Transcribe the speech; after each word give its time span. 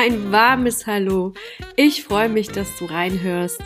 Ein 0.00 0.30
warmes 0.30 0.86
Hallo. 0.86 1.32
Ich 1.74 2.04
freue 2.04 2.28
mich, 2.28 2.50
dass 2.50 2.68
du 2.76 2.84
reinhörst 2.84 3.60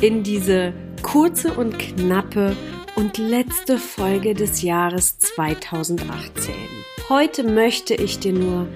in 0.00 0.24
diese 0.24 0.72
kurze 1.02 1.54
und 1.54 1.78
knappe 1.78 2.56
und 2.96 3.18
letzte 3.18 3.78
Folge 3.78 4.34
des 4.34 4.62
Jahres 4.62 5.16
2018. 5.20 6.56
Heute 7.08 7.44
möchte 7.44 7.94
ich 7.94 8.18
dir 8.18 8.32
nur 8.32 8.66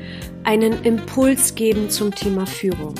einen 0.45 0.85
Impuls 0.85 1.57
geben 1.57 1.91
zum 1.91 2.15
Thema 2.15 2.47
Führung 2.47 2.95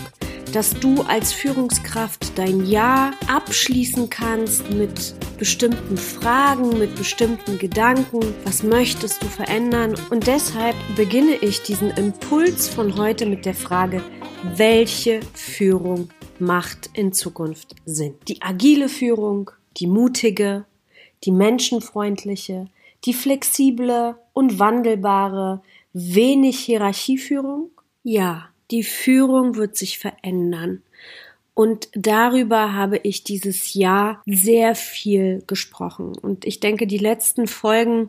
dass 0.53 0.75
du 0.75 1.03
als 1.03 1.33
Führungskraft 1.33 2.37
dein 2.37 2.67
Jahr 2.67 3.13
abschließen 3.29 4.11
kannst 4.11 4.71
mit 4.71 5.15
bestimmten 5.41 5.97
Fragen, 5.97 6.79
mit 6.79 6.95
bestimmten 6.97 7.59
Gedanken. 7.59 8.21
Was 8.45 8.63
möchtest 8.63 9.23
du 9.23 9.27
verändern? 9.27 9.95
Und 10.11 10.27
deshalb 10.27 10.77
beginne 10.97 11.35
ich 11.37 11.63
diesen 11.63 11.91
Impuls 11.93 12.69
von 12.69 12.97
heute 12.97 13.25
mit 13.25 13.47
der 13.47 13.55
Frage, 13.55 14.03
welche 14.55 15.21
Führung 15.33 16.11
macht 16.39 16.91
in 16.93 17.15
Zukunft 17.15 17.75
Sinn? 17.87 18.17
Die 18.29 18.43
agile 18.43 18.91
Führung, 18.91 19.51
die 19.79 19.87
mutige, 19.87 20.67
die 21.25 21.33
menschenfreundliche, 21.33 22.67
die 23.07 23.15
flexible 23.15 24.17
und 24.35 24.59
wandelbare, 24.59 25.63
wenig 25.95 26.59
Hierarchieführung? 26.61 27.71
Ja, 28.03 28.51
die 28.71 28.83
Führung 28.83 29.57
wird 29.57 29.75
sich 29.75 29.99
verändern. 29.99 30.83
Und 31.61 31.91
darüber 31.93 32.73
habe 32.73 32.97
ich 33.03 33.23
dieses 33.23 33.75
Jahr 33.75 34.23
sehr 34.25 34.75
viel 34.75 35.43
gesprochen. 35.47 36.17
Und 36.17 36.47
ich 36.47 36.59
denke, 36.59 36.87
die 36.87 36.97
letzten 36.97 37.47
Folgen 37.47 38.09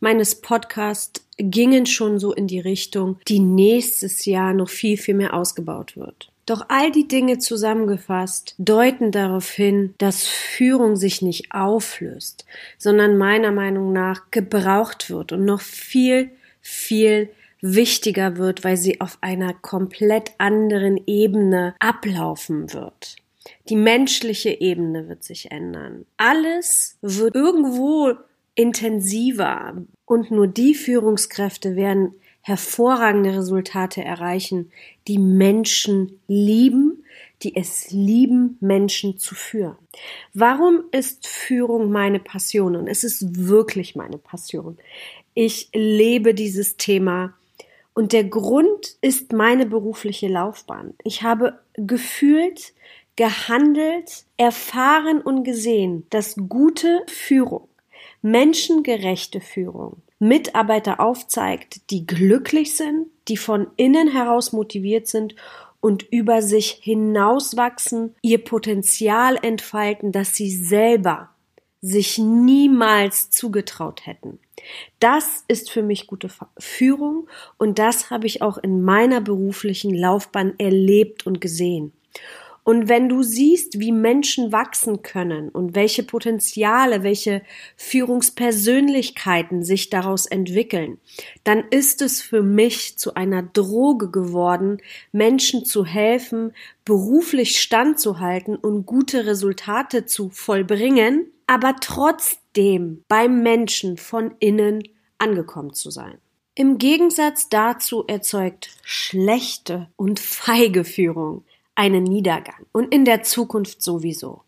meines 0.00 0.42
Podcasts 0.42 1.24
gingen 1.38 1.86
schon 1.86 2.18
so 2.18 2.34
in 2.34 2.46
die 2.46 2.60
Richtung, 2.60 3.18
die 3.26 3.40
nächstes 3.40 4.26
Jahr 4.26 4.52
noch 4.52 4.68
viel, 4.68 4.98
viel 4.98 5.14
mehr 5.14 5.32
ausgebaut 5.32 5.96
wird. 5.96 6.30
Doch 6.44 6.66
all 6.68 6.90
die 6.90 7.08
Dinge 7.08 7.38
zusammengefasst 7.38 8.54
deuten 8.58 9.12
darauf 9.12 9.48
hin, 9.50 9.94
dass 9.96 10.26
Führung 10.26 10.96
sich 10.96 11.22
nicht 11.22 11.54
auflöst, 11.54 12.44
sondern 12.76 13.16
meiner 13.16 13.50
Meinung 13.50 13.94
nach 13.94 14.30
gebraucht 14.30 15.08
wird 15.08 15.32
und 15.32 15.46
noch 15.46 15.62
viel, 15.62 16.32
viel 16.60 17.30
wichtiger 17.62 18.36
wird, 18.36 18.64
weil 18.64 18.76
sie 18.76 19.00
auf 19.00 19.18
einer 19.20 19.54
komplett 19.54 20.32
anderen 20.38 21.00
Ebene 21.06 21.74
ablaufen 21.78 22.72
wird. 22.72 23.16
Die 23.68 23.76
menschliche 23.76 24.60
Ebene 24.60 25.08
wird 25.08 25.24
sich 25.24 25.50
ändern. 25.50 26.06
Alles 26.16 26.98
wird 27.00 27.34
irgendwo 27.34 28.14
intensiver 28.54 29.74
und 30.04 30.30
nur 30.30 30.46
die 30.46 30.74
Führungskräfte 30.74 31.76
werden 31.76 32.14
hervorragende 32.42 33.36
Resultate 33.36 34.02
erreichen, 34.02 34.72
die 35.08 35.18
Menschen 35.18 36.20
lieben, 36.26 37.04
die 37.42 37.56
es 37.56 37.90
lieben, 37.90 38.56
Menschen 38.60 39.18
zu 39.18 39.34
führen. 39.34 39.76
Warum 40.34 40.84
ist 40.90 41.26
Führung 41.26 41.90
meine 41.90 42.18
Passion? 42.18 42.76
Und 42.76 42.86
es 42.86 43.04
ist 43.04 43.46
wirklich 43.46 43.94
meine 43.94 44.18
Passion. 44.18 44.78
Ich 45.34 45.68
lebe 45.72 46.34
dieses 46.34 46.76
Thema 46.76 47.34
und 47.94 48.12
der 48.12 48.24
Grund 48.24 48.96
ist 49.00 49.32
meine 49.32 49.66
berufliche 49.66 50.28
Laufbahn. 50.28 50.94
Ich 51.04 51.22
habe 51.22 51.58
gefühlt, 51.74 52.72
gehandelt, 53.16 54.24
erfahren 54.36 55.20
und 55.20 55.44
gesehen, 55.44 56.06
dass 56.10 56.36
gute 56.48 57.02
Führung, 57.08 57.68
menschengerechte 58.22 59.40
Führung, 59.40 60.02
Mitarbeiter 60.18 61.00
aufzeigt, 61.00 61.90
die 61.90 62.06
glücklich 62.06 62.76
sind, 62.76 63.08
die 63.28 63.36
von 63.36 63.68
innen 63.76 64.08
heraus 64.08 64.52
motiviert 64.52 65.06
sind 65.06 65.34
und 65.80 66.02
über 66.10 66.42
sich 66.42 66.78
hinauswachsen, 66.82 68.14
ihr 68.22 68.44
Potenzial 68.44 69.38
entfalten, 69.42 70.12
das 70.12 70.36
sie 70.36 70.50
selber 70.50 71.30
sich 71.82 72.18
niemals 72.18 73.30
zugetraut 73.30 74.06
hätten. 74.06 74.38
Das 74.98 75.44
ist 75.48 75.70
für 75.70 75.82
mich 75.82 76.06
gute 76.06 76.28
Führung 76.58 77.28
und 77.56 77.78
das 77.78 78.10
habe 78.10 78.26
ich 78.26 78.42
auch 78.42 78.58
in 78.58 78.82
meiner 78.82 79.20
beruflichen 79.20 79.94
Laufbahn 79.94 80.54
erlebt 80.58 81.26
und 81.26 81.40
gesehen. 81.40 81.92
Und 82.62 82.88
wenn 82.88 83.08
du 83.08 83.22
siehst, 83.22 83.80
wie 83.80 83.90
Menschen 83.90 84.52
wachsen 84.52 85.02
können 85.02 85.48
und 85.48 85.74
welche 85.74 86.02
Potenziale, 86.02 87.02
welche 87.02 87.42
Führungspersönlichkeiten 87.76 89.64
sich 89.64 89.88
daraus 89.88 90.26
entwickeln, 90.26 90.98
dann 91.42 91.64
ist 91.70 92.02
es 92.02 92.20
für 92.20 92.42
mich 92.42 92.98
zu 92.98 93.14
einer 93.14 93.42
Droge 93.42 94.10
geworden, 94.10 94.78
Menschen 95.10 95.64
zu 95.64 95.86
helfen, 95.86 96.52
beruflich 96.84 97.60
standzuhalten 97.60 98.56
und 98.56 98.84
gute 98.84 99.24
Resultate 99.26 100.04
zu 100.04 100.28
vollbringen, 100.28 101.32
aber 101.50 101.74
trotzdem 101.80 103.02
beim 103.08 103.42
Menschen 103.42 103.96
von 103.96 104.36
innen 104.38 104.84
angekommen 105.18 105.74
zu 105.74 105.90
sein. 105.90 106.18
Im 106.54 106.78
Gegensatz 106.78 107.48
dazu 107.48 108.04
erzeugt 108.06 108.70
schlechte 108.84 109.88
und 109.96 110.20
feige 110.20 110.84
Führung 110.84 111.42
einen 111.74 112.04
Niedergang 112.04 112.66
und 112.70 112.94
in 112.94 113.04
der 113.04 113.24
Zukunft 113.24 113.82
sowieso. 113.82 114.42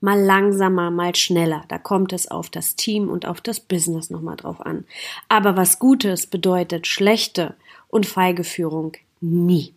Mal 0.00 0.18
langsamer, 0.18 0.90
mal 0.90 1.14
schneller. 1.14 1.64
Da 1.68 1.76
kommt 1.76 2.14
es 2.14 2.30
auf 2.30 2.48
das 2.48 2.76
Team 2.76 3.10
und 3.10 3.26
auf 3.26 3.42
das 3.42 3.60
Business 3.60 4.08
nochmal 4.08 4.36
drauf 4.36 4.64
an. 4.64 4.86
Aber 5.28 5.54
was 5.54 5.78
Gutes 5.78 6.26
bedeutet 6.26 6.86
schlechte 6.86 7.56
und 7.88 8.06
feige 8.06 8.44
Führung 8.44 8.92
nie. 9.20 9.74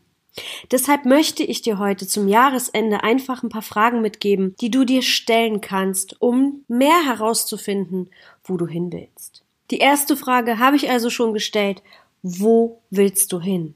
Deshalb 0.71 1.05
möchte 1.05 1.43
ich 1.43 1.61
dir 1.61 1.77
heute 1.77 2.07
zum 2.07 2.27
Jahresende 2.27 3.03
einfach 3.03 3.43
ein 3.43 3.49
paar 3.49 3.61
Fragen 3.61 4.01
mitgeben, 4.01 4.55
die 4.61 4.71
du 4.71 4.85
dir 4.85 5.01
stellen 5.01 5.59
kannst, 5.59 6.21
um 6.21 6.63
mehr 6.67 7.05
herauszufinden, 7.05 8.09
wo 8.43 8.55
du 8.55 8.65
hin 8.65 8.91
willst. 8.91 9.43
Die 9.71 9.79
erste 9.79 10.15
Frage 10.15 10.59
habe 10.59 10.75
ich 10.75 10.89
also 10.89 11.09
schon 11.09 11.33
gestellt. 11.33 11.81
Wo 12.23 12.81
willst 12.89 13.31
du 13.31 13.39
hin? 13.39 13.73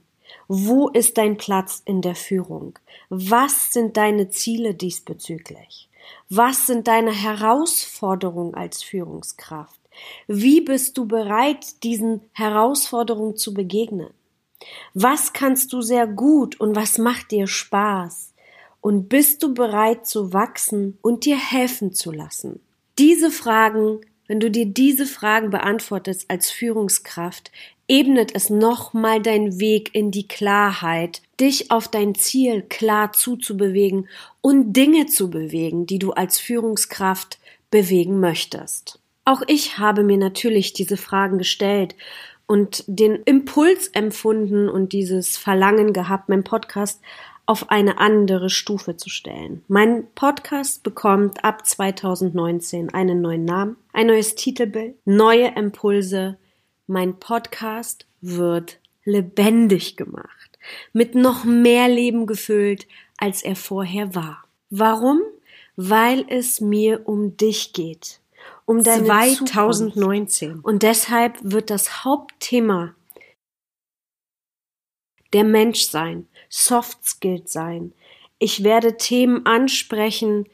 Wo 0.47 0.89
ist 0.89 1.17
dein 1.17 1.37
Platz 1.37 1.81
in 1.85 2.01
der 2.01 2.15
Führung? 2.15 2.77
Was 3.09 3.73
sind 3.73 3.97
deine 3.97 4.29
Ziele 4.29 4.73
diesbezüglich? 4.73 5.89
Was 6.29 6.67
sind 6.67 6.87
deine 6.87 7.11
Herausforderungen 7.11 8.53
als 8.53 8.83
Führungskraft? 8.83 9.79
Wie 10.27 10.61
bist 10.61 10.97
du 10.97 11.05
bereit, 11.05 11.83
diesen 11.83 12.21
Herausforderungen 12.33 13.37
zu 13.37 13.53
begegnen? 13.53 14.09
Was 14.93 15.33
kannst 15.33 15.73
du 15.73 15.81
sehr 15.81 16.07
gut 16.07 16.59
und 16.59 16.75
was 16.75 16.97
macht 16.97 17.31
dir 17.31 17.47
Spaß? 17.47 18.33
Und 18.81 19.09
bist 19.09 19.41
du 19.41 19.53
bereit 19.53 20.05
zu 20.05 20.31
wachsen 20.31 20.97
und 21.01 21.25
dir 21.25 21.37
helfen 21.37 21.93
zu 21.93 22.11
lassen? 22.11 22.59
Diese 22.99 23.31
Fragen, 23.31 24.01
wenn 24.27 24.39
du 24.39 24.49
dir 24.49 24.65
diese 24.65 25.05
Fragen 25.05 25.49
beantwortest 25.49 26.29
als 26.29 26.51
Führungskraft, 26.51 27.51
ebnet 27.87 28.33
es 28.33 28.49
nochmal 28.49 29.21
dein 29.21 29.59
Weg 29.59 29.93
in 29.93 30.11
die 30.11 30.27
Klarheit, 30.27 31.21
dich 31.39 31.71
auf 31.71 31.87
dein 31.87 32.15
Ziel 32.15 32.61
klar 32.63 33.13
zuzubewegen 33.13 34.07
und 34.41 34.73
Dinge 34.73 35.07
zu 35.07 35.29
bewegen, 35.29 35.85
die 35.85 35.99
du 35.99 36.11
als 36.11 36.39
Führungskraft 36.39 37.39
bewegen 37.69 38.19
möchtest. 38.19 38.99
Auch 39.25 39.41
ich 39.47 39.79
habe 39.79 40.03
mir 40.03 40.17
natürlich 40.17 40.73
diese 40.73 40.97
Fragen 40.97 41.37
gestellt 41.37 41.95
und 42.47 42.83
den 42.87 43.15
Impuls 43.23 43.87
empfunden 43.89 44.69
und 44.69 44.93
dieses 44.93 45.37
Verlangen 45.37 45.93
gehabt, 45.93 46.29
meinen 46.29 46.43
Podcast 46.43 47.01
auf 47.45 47.69
eine 47.69 47.99
andere 47.99 48.49
Stufe 48.49 48.97
zu 48.97 49.09
stellen. 49.09 49.63
Mein 49.67 50.07
Podcast 50.15 50.83
bekommt 50.83 51.43
ab 51.43 51.65
2019 51.65 52.93
einen 52.93 53.21
neuen 53.21 53.45
Namen, 53.45 53.77
ein 53.93 54.07
neues 54.07 54.35
Titelbild, 54.35 54.95
neue 55.05 55.53
Impulse. 55.55 56.37
Mein 56.87 57.19
Podcast 57.19 58.07
wird 58.21 58.79
lebendig 59.03 59.95
gemacht, 59.97 60.57
mit 60.93 61.13
noch 61.13 61.45
mehr 61.45 61.87
Leben 61.87 62.25
gefüllt, 62.25 62.87
als 63.17 63.43
er 63.43 63.55
vorher 63.55 64.15
war. 64.15 64.43
Warum? 64.71 65.21
Weil 65.75 66.25
es 66.29 66.61
mir 66.61 67.07
um 67.07 67.37
dich 67.37 67.73
geht 67.73 68.19
um 68.65 68.83
deine 68.83 69.05
2019. 69.05 70.47
Zukunft. 70.49 70.65
Und 70.65 70.83
deshalb 70.83 71.37
wird 71.41 71.69
das 71.69 72.03
Hauptthema 72.03 72.95
der 75.33 75.43
Mensch 75.43 75.83
sein, 75.83 76.27
Soft 76.49 77.05
Skills 77.05 77.51
sein. 77.51 77.93
Ich 78.39 78.63
werde 78.63 78.97
Themen 78.97 79.45
ansprechen, 79.45 80.45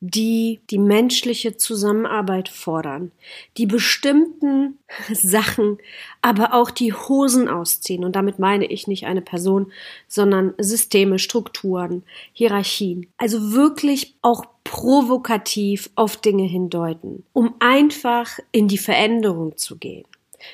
die 0.00 0.60
die 0.70 0.78
menschliche 0.78 1.56
Zusammenarbeit 1.56 2.48
fordern, 2.48 3.12
die 3.56 3.66
bestimmten 3.66 4.78
Sachen, 5.12 5.78
aber 6.20 6.52
auch 6.52 6.70
die 6.70 6.92
Hosen 6.92 7.48
ausziehen. 7.48 8.04
Und 8.04 8.14
damit 8.14 8.38
meine 8.38 8.66
ich 8.66 8.86
nicht 8.86 9.06
eine 9.06 9.22
Person, 9.22 9.72
sondern 10.06 10.54
Systeme, 10.58 11.18
Strukturen, 11.18 12.02
Hierarchien. 12.32 13.06
Also 13.16 13.52
wirklich 13.52 14.16
auch 14.22 14.44
provokativ 14.70 15.90
auf 15.94 16.16
Dinge 16.16 16.44
hindeuten, 16.44 17.24
um 17.32 17.54
einfach 17.60 18.38
in 18.52 18.68
die 18.68 18.78
Veränderung 18.78 19.56
zu 19.56 19.78
gehen. 19.78 20.04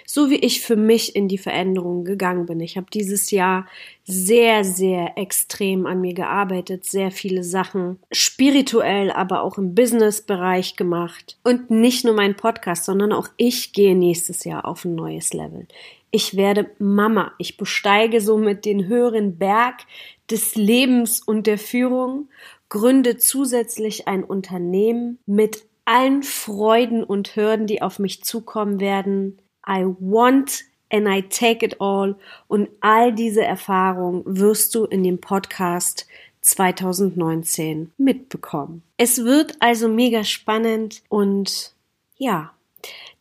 so 0.06 0.31
wie 0.31 0.37
ich 0.37 0.61
für 0.61 0.76
mich 0.76 1.17
in 1.17 1.29
die 1.29 1.38
Veränderung 1.38 2.05
gegangen 2.05 2.47
bin. 2.47 2.61
Ich 2.61 2.76
habe 2.76 2.87
dieses 2.93 3.31
Jahr 3.31 3.67
sehr, 4.05 4.64
sehr 4.64 5.17
extrem 5.17 5.87
an 5.87 6.00
mir 6.00 6.14
gearbeitet, 6.14 6.85
sehr 6.85 7.11
viele 7.11 7.44
Sachen 7.44 7.99
spirituell, 8.11 9.11
aber 9.11 9.43
auch 9.43 9.59
im 9.59 9.75
Business-Bereich 9.75 10.76
gemacht. 10.76 11.38
Und 11.44 11.70
nicht 11.70 12.05
nur 12.05 12.15
mein 12.15 12.37
Podcast, 12.37 12.85
sondern 12.85 13.12
auch 13.12 13.29
ich 13.37 13.73
gehe 13.73 13.97
nächstes 13.97 14.44
Jahr 14.44 14.65
auf 14.67 14.85
ein 14.85 14.94
neues 14.94 15.32
Level. 15.32 15.67
Ich 16.11 16.37
werde 16.37 16.70
Mama. 16.79 17.32
Ich 17.38 17.56
besteige 17.56 18.20
somit 18.20 18.65
den 18.67 18.87
höheren 18.87 19.38
Berg 19.38 19.87
des 20.31 20.56
Lebens 20.56 21.20
und 21.20 21.47
der 21.47 21.58
Führung, 21.58 22.29
gründe 22.72 23.19
zusätzlich 23.19 24.08
ein 24.08 24.24
Unternehmen 24.24 25.19
mit 25.26 25.66
allen 25.84 26.22
Freuden 26.22 27.04
und 27.04 27.36
Hürden, 27.36 27.66
die 27.66 27.82
auf 27.82 27.98
mich 27.98 28.24
zukommen 28.24 28.80
werden, 28.80 29.38
I 29.69 29.84
want 29.84 30.64
and 30.90 31.06
I 31.06 31.20
take 31.20 31.66
it 31.66 31.82
all. 31.82 32.16
Und 32.48 32.70
all 32.80 33.12
diese 33.12 33.44
Erfahrungen 33.44 34.22
wirst 34.24 34.74
du 34.74 34.86
in 34.86 35.02
dem 35.02 35.20
Podcast 35.20 36.06
2019 36.40 37.92
mitbekommen. 37.98 38.82
Es 38.96 39.22
wird 39.22 39.54
also 39.60 39.86
mega 39.88 40.24
spannend 40.24 41.02
und 41.10 41.74
ja, 42.16 42.54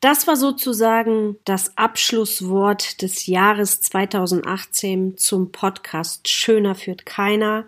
das 0.02 0.28
war 0.28 0.36
sozusagen 0.36 1.38
das 1.46 1.78
Abschlusswort 1.78 3.02
des 3.04 3.28
Jahres 3.28 3.82
2018 3.82 5.16
zum 5.18 5.52
Podcast 5.52 6.28
Schöner 6.28 6.74
führt 6.74 7.06
keiner. 7.06 7.66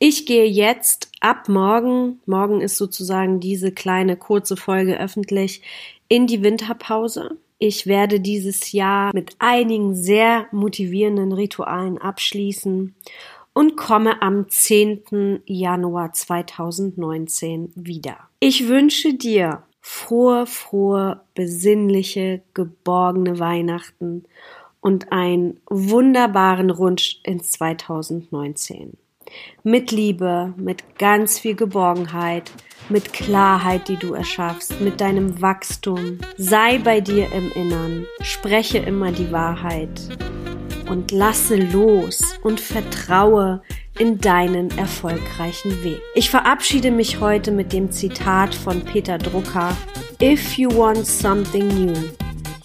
Ich 0.00 0.26
gehe 0.26 0.46
jetzt 0.46 1.10
ab 1.20 1.48
morgen, 1.48 2.20
morgen 2.26 2.60
ist 2.60 2.76
sozusagen 2.76 3.38
diese 3.38 3.70
kleine 3.70 4.16
kurze 4.16 4.56
Folge 4.56 4.98
öffentlich, 4.98 5.62
in 6.08 6.26
die 6.26 6.42
Winterpause. 6.42 7.36
Ich 7.58 7.86
werde 7.86 8.18
dieses 8.18 8.72
Jahr 8.72 9.12
mit 9.14 9.36
einigen 9.38 9.94
sehr 9.94 10.46
motivierenden 10.50 11.32
Ritualen 11.32 11.98
abschließen 11.98 12.96
und 13.52 13.76
komme 13.76 14.22
am 14.22 14.48
10. 14.48 15.42
Januar 15.46 16.12
2019 16.12 17.70
wieder. 17.76 18.16
Ich 18.40 18.66
wünsche 18.66 19.14
dir 19.14 19.62
frohe, 19.80 20.46
frohe, 20.46 21.20
besinnliche, 21.34 22.42
geborgene 22.54 23.38
Weihnachten 23.38 24.24
und 24.80 25.12
einen 25.12 25.60
wunderbaren 25.68 26.70
Rutsch 26.70 27.16
ins 27.24 27.50
2019 27.52 28.96
mit 29.62 29.90
Liebe, 29.90 30.54
mit 30.56 30.98
ganz 30.98 31.38
viel 31.38 31.54
Geborgenheit, 31.54 32.50
mit 32.88 33.12
Klarheit, 33.12 33.88
die 33.88 33.96
du 33.96 34.14
erschaffst, 34.14 34.80
mit 34.80 35.00
deinem 35.00 35.40
Wachstum. 35.40 36.18
Sei 36.36 36.78
bei 36.78 37.00
dir 37.00 37.32
im 37.32 37.52
Innern, 37.52 38.06
spreche 38.22 38.78
immer 38.78 39.12
die 39.12 39.30
Wahrheit 39.30 40.00
und 40.88 41.12
lasse 41.12 41.56
los 41.56 42.38
und 42.42 42.60
vertraue 42.60 43.62
in 44.00 44.18
deinen 44.18 44.76
erfolgreichen 44.78 45.84
Weg. 45.84 46.00
Ich 46.14 46.30
verabschiede 46.30 46.90
mich 46.90 47.20
heute 47.20 47.52
mit 47.52 47.72
dem 47.72 47.90
Zitat 47.90 48.54
von 48.54 48.80
Peter 48.80 49.18
Drucker. 49.18 49.76
If 50.22 50.56
you 50.56 50.70
want 50.70 51.06
something 51.06 51.68
new, 51.68 51.94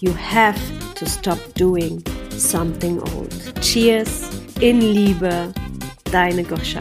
you 0.00 0.14
have 0.16 0.58
to 0.94 1.04
stop 1.04 1.38
doing 1.54 2.02
something 2.30 2.98
old. 3.14 3.30
Cheers 3.60 4.30
in 4.60 4.80
Liebe 4.80 5.52
deine 6.10 6.42
Goscha. 6.42 6.80